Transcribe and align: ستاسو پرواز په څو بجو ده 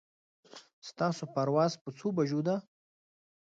ستاسو 0.89 1.23
پرواز 1.33 1.71
په 1.83 1.89
څو 1.97 2.07
بجو 2.17 2.39
ده 2.47 2.55